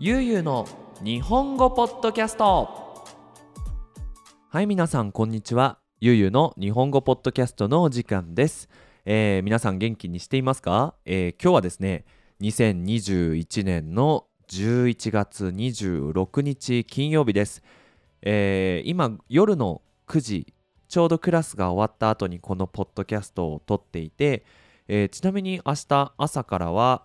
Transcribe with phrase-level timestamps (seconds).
[0.00, 0.66] ゆうゆうの
[1.04, 3.04] 日本語ポッドキャスト。
[4.48, 5.78] はい皆さんこんにちは。
[6.00, 8.68] ゆうゆうの日本語ポッドキャストのお時間です、
[9.04, 12.06] えー皆さん元気にしていますか、えー今日はですね
[12.40, 17.62] 2021年の11月26日金曜日です、
[18.22, 20.54] えー今夜の9時
[20.88, 24.44] ちょうどクラスが終わった後にこのポッドキャストを撮っていて、
[24.88, 27.04] えーちなみに明日朝からは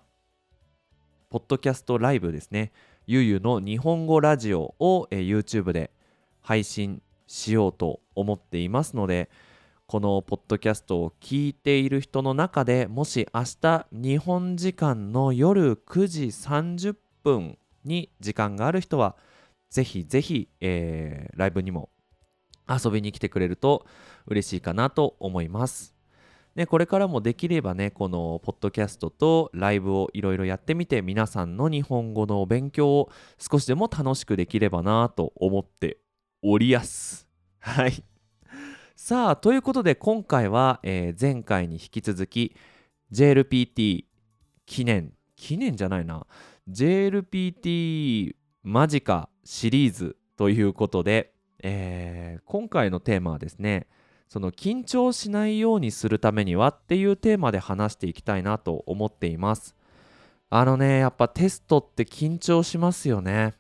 [1.30, 2.72] ポッドキャストライブですね
[3.06, 5.92] ゆうゆうの日本語ラジオを、え YouTube で
[6.42, 9.30] 配信しようと思っていますので
[9.86, 19.16] このポッドキャストを聞いている人の中でもし明日日本時間の夜9時30分に時間がある人は
[19.70, 21.90] ぜひぜひ、えーライブにも
[22.68, 23.86] 遊びに来てくれると
[24.26, 25.99] 嬉しいかなと思います。
[26.56, 36.00] ね、これからもできればねこのポッドキャストとライブをいろいろやってみて皆さんの日本語の勉強を少しでも楽しくできればなと思って
[36.42, 37.28] おりやす。
[37.60, 38.04] はい。
[38.96, 42.56] さあということで今回は、えー前回に引き続き
[43.12, 44.06] JLPT
[44.66, 46.28] 記念記念じゃないな
[46.70, 53.88] JLPT 間近シリーズということで、えー今回のテーマはですね
[54.30, 59.76] その緊張しないようにするためにはっていうテーマで話していきたいなと思っています。
[60.52, 63.56] あのね、やっぱテストって緊張しますよね。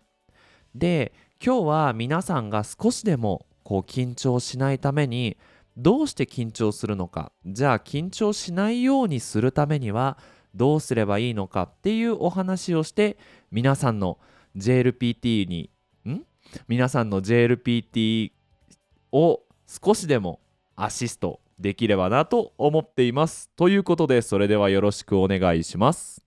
[0.76, 1.12] で、
[1.44, 5.38] 今日は皆さんが少しでもこう緊張しないために
[5.76, 10.20] どうして緊張するのか、じゃあ緊張しないようにするためには
[10.54, 13.18] どうすればいいのかっていうお話をして
[13.52, 14.20] 皆さんの
[14.56, 15.72] JLPT に、
[16.06, 16.22] ん？
[16.68, 18.32] 皆さんの JLPT
[19.12, 20.40] を少しでも
[20.82, 23.50] アシストできればなと思っています。
[23.56, 26.26] ということでそれではよろしくお願いします。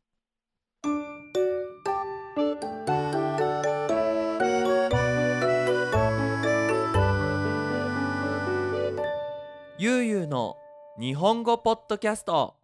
[9.79, 10.57] ゆうゆうの
[11.01, 12.55] 日本語ポッドキャスト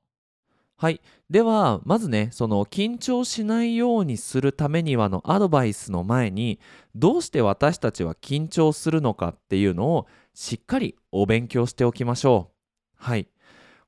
[0.77, 6.61] はいではまずねその緊張しないようにするためにはのアドバイスの前に
[6.95, 10.07] どうして私たちは緊張するのかっていうのを
[10.41, 13.27] しっかりお勉強しておきましょうはい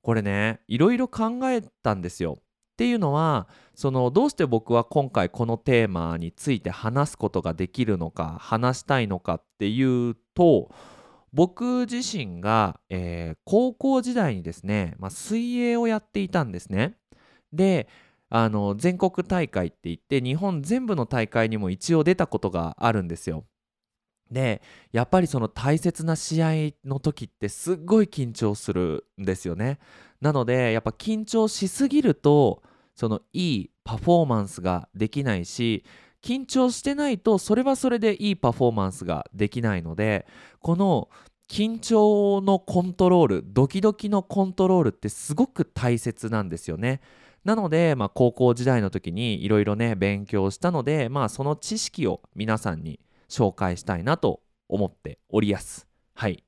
[0.02, 2.42] これねいろいろ考えたんですよっ
[2.76, 3.46] ていうのは
[3.76, 10.74] そのどうして僕は今回このテーマについて話すことができるのか話したいのかっていうと
[11.32, 16.96] 僕自身が、えー高校時代にですね、まあ、水泳をやっていたんですね。
[17.52, 17.86] で
[18.28, 23.44] あの全国大会って言って日本全部の大会にも一応出たことがあるんですよ。
[24.30, 26.50] でやっぱりその大切な試合
[26.84, 29.78] の時ってすっごい緊張するんですよね。
[30.20, 32.62] なのでやっぱ緊張しすぎると
[32.94, 35.84] そのいいパフォーマンスができないし
[36.22, 40.26] 緊張してないとそれはそれでいいパフォーマンスができないので
[40.60, 41.08] この
[41.48, 47.00] 緊張のコントロールドキドキのコントロールってすごく大切なんですよね。
[47.44, 55.86] なので、まあ、高校時代の時にいろいろね勉強したので、まあ、その知識を皆さんに紹介したいなと思っておりやす。
[56.14, 56.44] はい。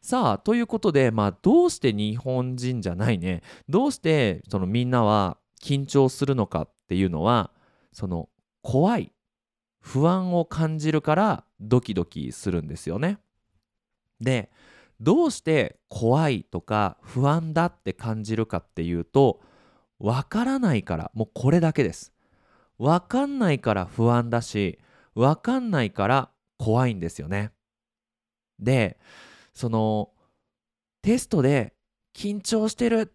[0.00, 7.52] さあということで、まあ、どうして日本人じゃないねどうしてそのみんなは緊張するのかっていうのは
[7.92, 8.28] その
[8.62, 9.12] 怖い
[9.80, 13.18] 不安を感じるからドキドキするんですよね。
[14.20, 14.50] で
[15.00, 19.40] どうして怖いとか不安だって感じるかっていうと
[20.00, 22.12] わからないからもうこれだけです。
[22.78, 24.80] わかんないから不安だし
[25.14, 27.52] わかんないから怖いんですよね。
[28.58, 28.98] で
[29.52, 30.10] その
[31.02, 31.74] テストで
[32.14, 33.12] 緊張してる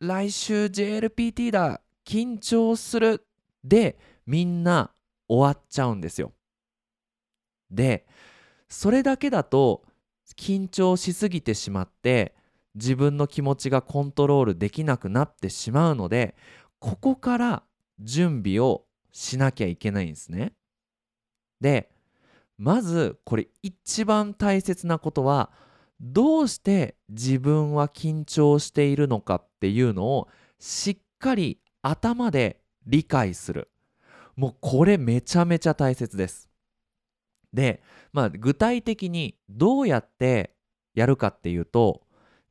[0.00, 3.26] 来週 JLPT だ緊張する
[3.64, 4.92] でみんな
[5.28, 6.32] 終わっちゃうんですよ。
[7.70, 8.06] で
[8.68, 9.84] それだけだと
[10.36, 12.34] 緊張しすぎてしまって
[12.74, 16.34] 自分の気持ちがコントロールできなくなってしまうので
[16.78, 17.62] ここから
[18.00, 20.52] 準備をしなきゃいけないんですね。
[21.60, 21.90] で
[22.58, 25.50] まずこれ一番大切なことは
[26.00, 33.70] どうして自分は緊張しているのかっていうのをしっかり頭で理解する。
[34.36, 36.50] もうこれめちゃめちゃ大切です。
[37.52, 37.82] で
[38.12, 40.54] まあ具体的にどうやって
[40.94, 42.02] やるかっていうと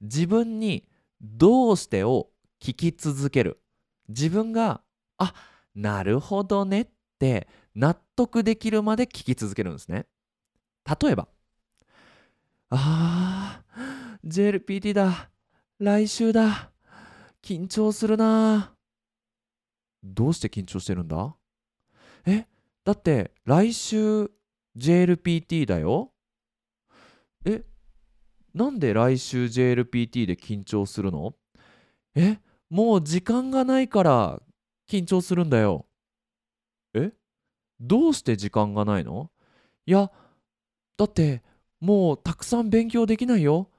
[0.01, 0.87] 自分に
[1.21, 3.61] 「どうして」を聞き続ける。
[4.07, 4.81] 自分が
[5.17, 5.33] 「あ
[5.73, 6.89] なるほどね」っ
[7.19, 10.05] て納得できるまで聞き続けるんですね。
[11.01, 11.27] 例えば
[12.69, 15.29] あー JLPT だ
[15.79, 16.71] 来週だ
[17.43, 18.73] 緊張するな
[20.03, 21.35] どうして緊張してるんだ
[22.25, 22.47] え
[22.83, 24.31] だって来週
[24.77, 26.11] JLPT だよ
[27.45, 27.63] え
[28.53, 31.35] なんで来週 JLPT で緊張するの
[32.15, 32.39] え
[32.69, 34.41] もう時間がないから
[34.89, 35.85] 緊張するんだよ
[36.95, 37.11] え？
[37.79, 39.29] どうして時間がないの？
[39.85, 40.11] いや
[40.97, 41.43] だって
[41.79, 43.69] もうたくさん勉強できないよ。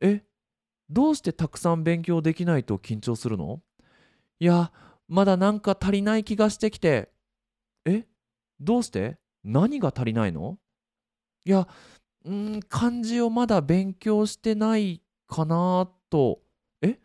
[0.00, 0.22] え？
[0.90, 3.62] どうしてたくさん勉強できないと緊張するの？
[4.40, 4.72] いや
[5.08, 7.10] まだなんか足りない気がしてきて。
[7.86, 8.06] え？
[8.60, 9.18] どうして？
[9.44, 10.58] 何が足りないの？
[11.44, 11.68] いや
[12.24, 16.40] うん漢字をまだ勉強してないかなと。
[16.82, 16.98] え？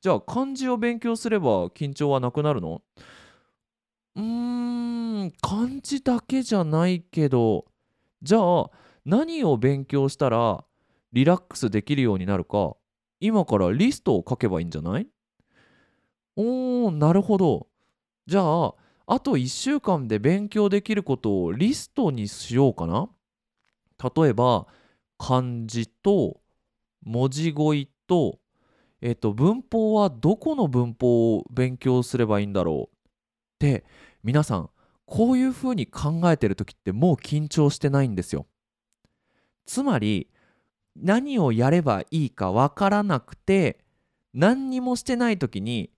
[0.00, 2.82] じゃあ漢字を勉強すれば緊張はなくなるの？
[4.18, 7.66] うん漢字だけじゃないけど
[8.20, 8.70] じゃあ
[9.04, 10.64] 何を勉強したら
[11.12, 12.74] リラックスできるようになるか
[13.20, 15.06] 今からリストを書けばいいんじゃない？
[16.36, 17.68] おーなるほど。
[18.26, 18.74] じゃあ
[19.06, 23.08] あと1週間で勉強できることをリストにしようかな。
[24.16, 24.66] 例えば
[25.16, 26.40] 漢字と
[27.02, 28.38] 文字語彙と
[29.00, 32.94] えっと文法はどこの文法を勉強すればいいんだろう？
[32.94, 33.84] って
[34.22, 34.70] 皆さん
[35.06, 38.46] こういうふうに考えてる時ってもう緊張してないんですよ。
[39.64, 40.28] つまり
[40.96, 43.78] 何をやればいいかわからなくて
[44.34, 45.90] 何にもしてない時に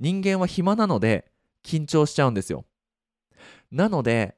[0.00, 1.30] 人間は暇なので
[1.64, 2.64] 緊張しちゃうんですよ。
[3.70, 4.36] なので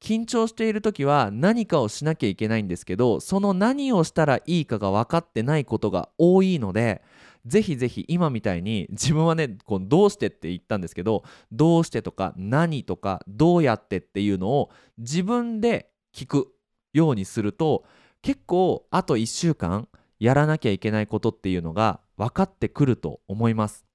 [0.00, 7.02] 緊張している時は何かをしなきゃいけないんですけどその何をしたらいいかが分かってないことが多いので
[7.46, 11.22] ぜひぜひ今みたいに自分はねこうどうしてって言ったんですけど
[11.52, 16.48] どうしてとか何とかどうやってっていうのを自分で聞く
[16.92, 17.84] ようにすると
[18.20, 19.88] 結構あと1週間
[20.18, 23.86] やらなきゃいけないことっていうのが分かってくると思います。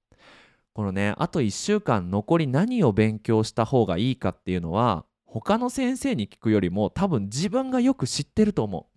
[0.73, 8.83] このねあと1週間残り何を勉強した方がいいかっていうのは他の先生に聞くよりも多分自分がよく知ってると思う。
[8.83, 8.87] っ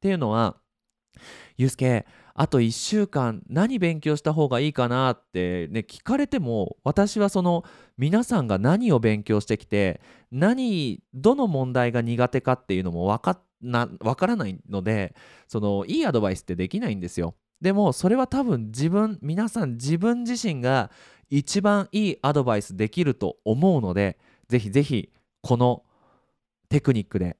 [0.00, 0.56] ていうのは
[1.56, 2.06] ゆうすけ
[2.40, 7.64] あと1週間何勉強した方がいいかなってね聞かれても私はその
[7.96, 10.00] 皆さんが何を勉強してきて
[10.30, 15.16] 何どの問題が苦手かっていうのも分かな分からないので
[15.48, 17.34] そのいいアドバイスってできないんですよ。
[17.60, 20.92] でもそれは多分自分皆さん自分自身が
[21.30, 25.10] 一番いいアドバイスできると思うのでぜひぜひ
[25.42, 25.82] この
[26.68, 27.36] テクニックで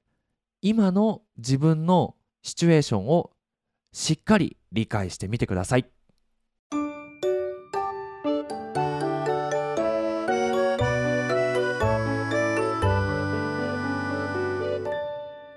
[0.61, 3.31] 今の自分のシチュエーションを
[3.93, 5.85] しっかり理解してみてください。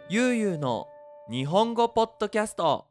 [0.09, 0.89] ゆうゆうの
[1.31, 2.87] 日本語ポッドキャスト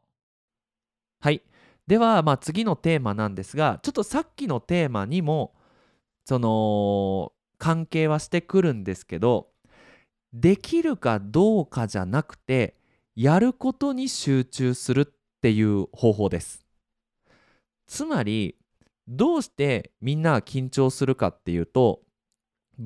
[1.20, 1.40] はい
[1.86, 5.54] ではまあ次のテーマなんですがちょっとさっきのテーマにも
[6.24, 9.50] その関係はしてくるんですけど
[10.32, 12.74] できるかどうかじゃなくて
[13.14, 16.64] やることに集中するっていう方法です。
[17.86, 18.56] つまり
[19.08, 22.00] どうしてみんなが緊張するかっていうと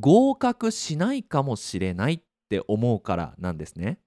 [0.00, 3.99] 合格しないかもしれないって思うからなんですね。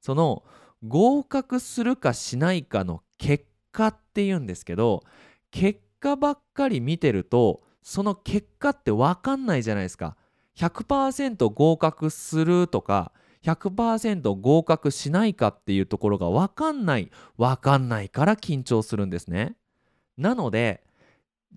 [0.00, 0.44] その
[0.86, 5.02] 合格するかしないかの結果っていうんですけど
[5.50, 10.16] 結果ばっかり見てるとその結果って分かんないじゃないですか。
[10.56, 13.12] 100%合格するとか
[13.46, 19.56] 100%合格しないかっていうところが分かんない分かんないから緊張するんですね。
[20.18, 20.82] なので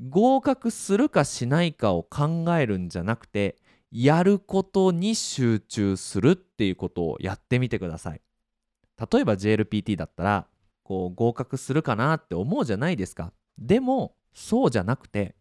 [0.09, 3.57] 合格するかしないかを考えるんじゃなくて
[3.91, 8.21] やることに集中するっていうことをやってみてください。
[9.11, 10.47] 例えば JLPT だったら
[10.83, 13.33] こう合格するかなって思うじゃないですか。
[13.57, 15.35] でもそうじゃなくて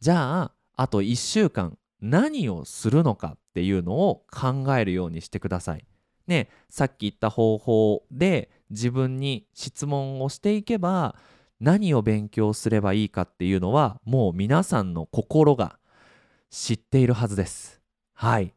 [0.00, 5.84] じゃああと1週間何をするのかっていうのを考えるようにしてください。
[6.26, 11.16] ね、さっき言った方法で自分に質問をしていけば
[11.58, 15.78] 何を勉強すればいいかっていうのはもう皆さんの心が
[16.50, 17.80] 知っているはずです。
[18.14, 18.54] はい。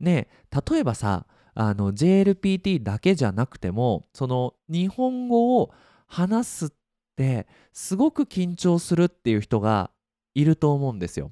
[0.00, 0.28] ね
[0.70, 5.70] 例えばさあの JLPT だけじゃなくてもその日本語を
[6.06, 6.70] 話すっ
[7.16, 9.90] てすごく緊張するっていう人が
[10.34, 11.30] いると思うんですよ。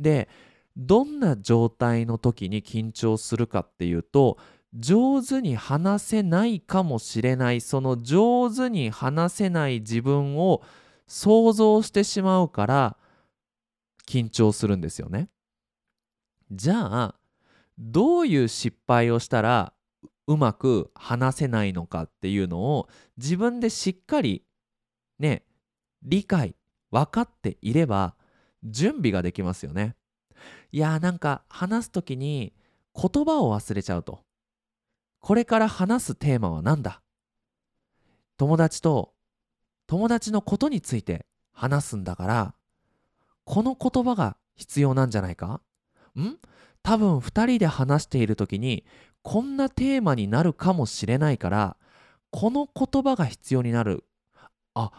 [0.00, 0.28] で
[0.76, 4.38] どんな状態の時に緊張するかっていうと
[4.74, 10.62] 上手に話せないかもしれないその上手に話せない自分を
[11.06, 12.96] 想像してしまうから
[14.06, 15.28] 緊張するんですよね。
[16.50, 17.14] じゃあ
[17.78, 19.72] どういう失敗をしたら
[20.26, 24.44] うまく話せないのかっていうのを自分でしっかり
[25.18, 25.44] ね
[26.02, 26.54] 理解
[26.90, 28.14] 分かっていれば
[28.64, 29.96] 準備ができますよね。
[30.72, 32.54] いやーなんか話す時に
[32.94, 34.20] 言葉を忘れちゃうと。
[35.20, 37.02] これから話すテーマは何だ？
[38.38, 39.12] 友達と
[39.86, 42.54] 友達のことについて話すんだから
[43.44, 45.60] この言葉が必要なんじゃないか？
[46.18, 46.38] ん？
[46.82, 48.84] 多分2人で話している時に
[49.22, 51.76] こんなテーマになるかもしれないから
[52.30, 54.04] この言葉が必要になる。
[54.74, 54.90] あ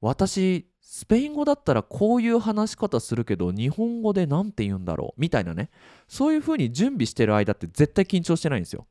[0.00, 5.70] 私スペイン語だったらこういう話し方するけど日本語で何て言うんだろうみたいなね。
[6.08, 8.86] そういう風に準備してる間って絶対緊張してないんですよ。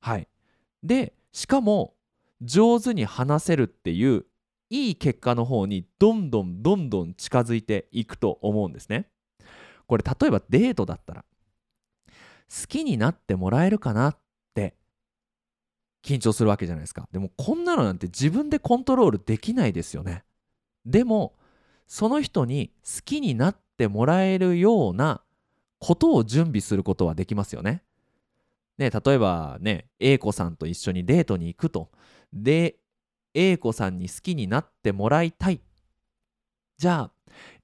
[0.00, 0.28] はい。
[0.82, 1.94] でしかも
[2.42, 4.26] 上手に話せるっていう
[4.68, 9.08] いい結果の方にどんどんどんどん近づいていくと思うんですね。
[9.86, 11.24] これ例えばデートだったら
[12.04, 14.18] 好きになってもらえるかなっ
[14.54, 14.74] て
[16.04, 17.08] 緊張するわけじゃないですか。
[17.10, 20.24] でもこんなのなんて自分でコントロールできないですよね。
[20.84, 21.34] でも
[21.86, 25.22] その人に好きになってもらえるような
[25.78, 27.82] ことを準備することはできますよね。
[28.78, 31.90] ね例えばね A 子さんと一緒にデートに行くと。
[32.32, 32.76] で
[33.34, 35.60] A 子さんに好きになってもらいたい。
[36.78, 37.12] じゃあ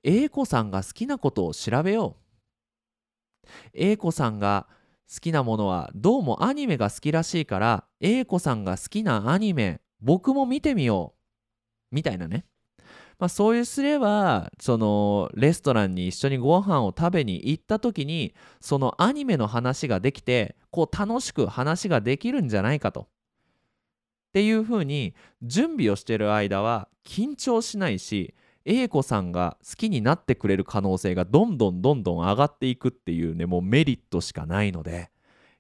[0.03, 3.49] A 子さんが好きなことを調べよう。
[3.73, 4.67] A 子さんが
[5.13, 11.15] 好きなものはどうもアニメが好きらしいから A 子さんが好きなアニメ僕も見てみよ
[11.91, 11.95] う。
[11.95, 12.45] みたいなね。
[13.19, 23.03] まあ、そういうすればそのレストランに一緒にご飯を食べに行った時にそのアニメの話ができてこう楽しく話ができるんじゃないかと。
[23.03, 28.35] っていうふうに準備をしてる間は緊張しないし
[28.65, 35.11] A 子さんが好きになってくれる可能性がどんどんどんどん上がっていくっていうねもうメリットしかないので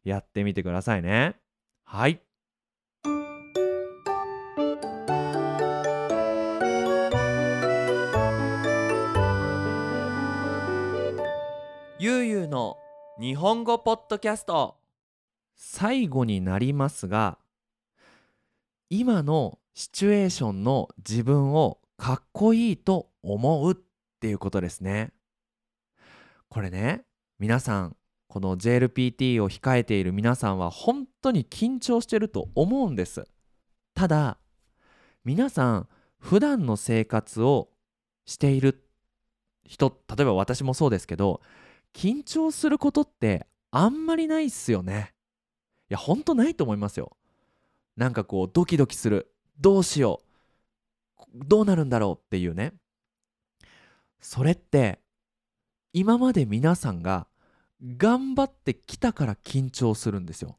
[0.05, 1.37] やってみてくださいね。
[1.85, 2.21] はい
[12.00, 12.78] ゆうゆうの
[13.19, 14.76] 日本語ポッドキャスト。
[15.57, 17.38] 最後になりますが
[18.88, 23.76] 今のシチュエーションの自分をかっこいいと思うっ
[24.21, 25.12] ていうことですね。
[26.49, 27.02] これね
[27.40, 27.97] 皆さん
[28.28, 33.25] この JLPT を控えている皆さんは本当に緊張してると思うんです。
[33.95, 34.38] ただ
[35.25, 35.88] 皆さん
[36.21, 37.71] 普段の生活を
[38.25, 38.85] している
[39.64, 41.40] 人例えば私もそうですけど
[41.99, 45.14] 緊張することってあんまりないっすよね。
[45.90, 47.17] いや、ほんとないと思いますよ。
[47.97, 49.35] なんかこう、ドキドキする。
[49.59, 50.23] どうしよ
[51.19, 51.25] う。
[51.35, 52.73] どうなるんだろうっていうね。
[54.21, 55.00] それって、
[55.93, 57.26] 今まで皆さんが
[57.83, 60.57] 頑張ってきたから緊張するんですよ。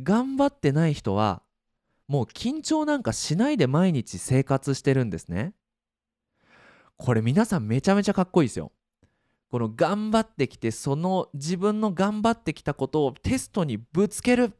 [0.00, 1.42] 頑張ってない人は、
[2.06, 5.52] もう緊張なんかしないで毎日生活してるんですね。
[6.96, 8.70] これ皆さんめちゃめちゃかっこいいですよ。
[9.52, 14.54] この頑張ってきてその自分の頑張ってきたことをテストにぶつける。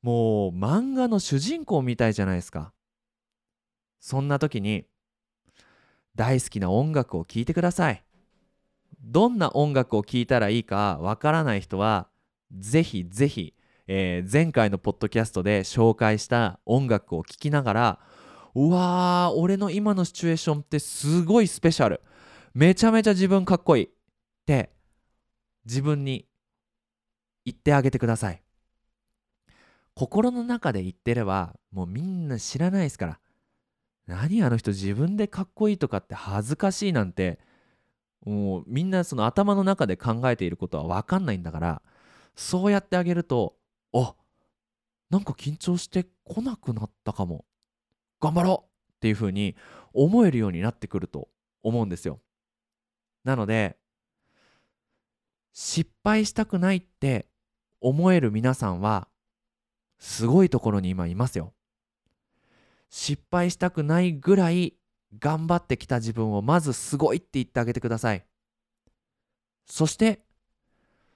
[0.00, 2.72] もう漫画の主人公みたいじゃないですか。
[3.98, 4.84] そんな時に
[6.14, 8.04] 大好きな音楽を聴いてください。
[9.02, 12.06] どんな音楽を聴いたらいいかわからない人は
[12.56, 13.54] ぜひぜひ、
[13.88, 17.98] えー、前回のポッドキャストで紹介した音楽を聴きながら
[18.54, 22.00] うわー俺の今のシチュエーションってすごいスペシャル。
[22.54, 23.88] めちゃめちゃ自分かっこいいっ
[24.46, 24.70] て
[25.64, 26.26] 自分に
[27.44, 28.42] 言ってあげてください。
[29.94, 33.20] 心の中で言ってればもうみんな知らないですから。
[34.06, 37.38] 何あの人自分でかっこいいとかって恥ずかしいなんて
[38.24, 41.82] もうみんなその頭の中で考えていることは分かんないんだから
[42.34, 43.54] そうやってあげると
[43.92, 44.14] あ
[45.10, 47.44] なんか緊張してこなくなったかも。
[48.20, 49.56] 頑張ろうっていうふうに
[49.94, 51.28] 思えるようになってくると
[51.62, 52.20] 思うんですよ。
[53.24, 53.76] なので
[55.52, 57.26] 失敗したくないって
[57.80, 59.08] 思える皆さんは
[59.98, 61.52] すごいところに今いますよ。
[62.88, 64.74] 失敗したくないぐらい
[65.18, 68.24] 頑張ってきた自分をまずすごいって言ってあげてください。
[69.66, 70.20] そして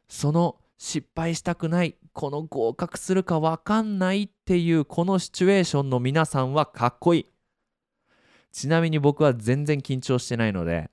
[0.09, 7.27] その失敗したくないこの合格するか分かんないっていうこのシチュエーションの皆さんはかっこいい。
[8.53, 10.91] ちなみに僕は全然緊張してないので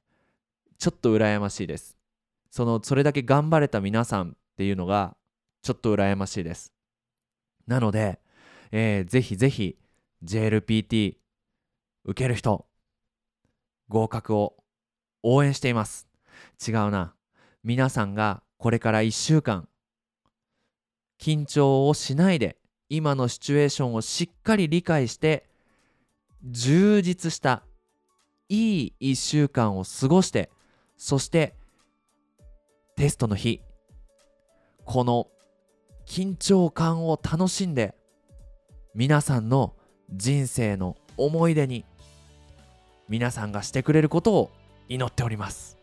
[0.81, 1.95] ちょっと羨ましいです。
[2.49, 5.15] そのそれだけ頑張れた皆さんっていうのが
[5.61, 6.73] ちょっと羨ましいです。
[7.67, 8.19] なので、
[8.71, 9.77] えー、ぜひぜひ
[10.23, 11.17] JLPT
[12.03, 12.65] 受ける人
[13.89, 14.55] 合格を
[15.21, 16.07] 応援しています。
[16.67, 17.13] 違うな。
[17.63, 19.67] 皆さんがこれから1週間
[21.19, 22.57] 緊張をしないで
[22.89, 25.47] 今のシチュエーションをしっかり理解して
[26.43, 27.61] 充実した
[28.49, 30.49] いい1週間を過ごして
[31.03, 31.55] そして
[32.95, 33.63] テストの日。
[34.85, 35.29] この
[36.05, 37.95] 緊張感を楽しんで
[38.93, 39.73] 皆さんの
[40.11, 41.85] 人生の思い出に
[43.09, 44.51] 皆さんがしてくれることを
[44.89, 45.79] 祈っております。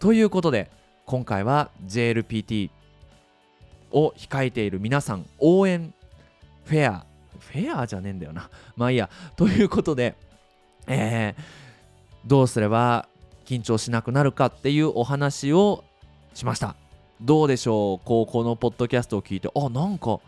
[0.00, 0.68] ということで
[1.06, 2.70] 今回は JLPT
[3.92, 5.94] を控えている皆さん応援
[6.64, 7.06] フェア
[7.38, 8.50] フェアじゃねえんだよな。
[8.74, 9.08] まあいいや。
[9.36, 10.16] ということで
[10.88, 11.42] えー、
[12.26, 13.08] どうすれば
[13.44, 15.84] 緊張しなくなるかっていうお話を
[16.34, 16.74] しました。
[17.20, 18.06] どうでしょう？
[18.06, 20.18] こうこのポッドキャストを聞いてあなんか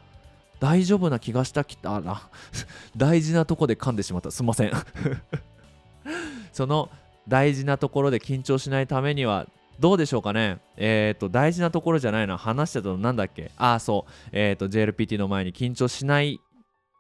[0.61, 2.23] 大丈夫な気がしたきたら。
[2.97, 4.31] 大事なとこで噛んでしまった。
[4.31, 4.73] すいません。
[6.53, 6.89] その
[7.29, 9.47] 大事なところで緊張しないためには
[9.81, 10.59] どうでしょうかね？
[10.77, 12.39] えっ、ー、と大事なところじゃないな。
[12.39, 13.51] 話してたのなんだっけ？
[13.57, 14.13] ああそう。
[14.33, 16.41] えっ、ー、と JLPT の前に緊張しない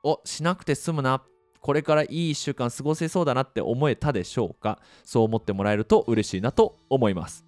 [0.04, 1.16] をしなくて済むな。
[1.18, 1.22] っ
[1.66, 4.78] これからいい1週間過ごせそうだなって思えたでしょうか？
[5.02, 7.44] そう思ってもらえると嬉しいなと思います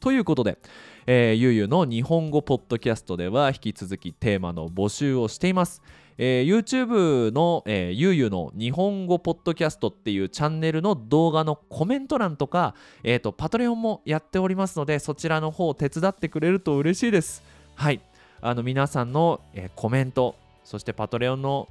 [0.00, 0.58] ということで、
[1.06, 5.82] えー、ゆうゆうの日本語ポッドキャストでは引き続きテーマの募集をしています。
[6.18, 12.74] えー、YouTube の、えー、ゆうゆうの日本語ポッドキャストっていうチャンネルの動画のコメント欄とか、
[13.04, 17.44] えーと、パトレオンもやっておりますのでそちらの方を手伝ってくれると嬉しいです。
[17.76, 18.00] はい
[18.40, 20.34] あの皆さんの、えー、コメント
[20.64, 21.68] そしてパトレオンの、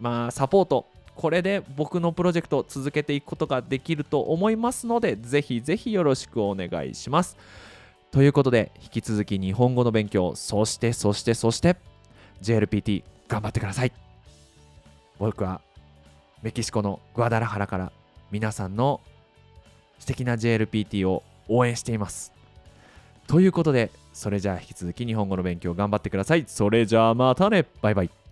[0.00, 0.86] まあ、サポート
[1.18, 7.36] これで僕のプロジェクトを続けていくことができると思いますのでぜひぜひよろしくお願いします。
[8.12, 11.76] ということで引き続き日本語の勉強そしてそしてそして
[12.40, 13.92] JLPT 頑張ってください。
[15.18, 15.60] 僕は
[16.40, 17.90] メキシコのグアダラハラから
[18.30, 19.00] 皆さんの
[19.98, 22.32] 素敵な JLPT を応援しています。
[23.26, 26.44] ということでそれじゃあ引き続き日本語の勉強頑張ってください。
[26.46, 27.66] それじゃあまたね。
[27.82, 28.27] バイバイ。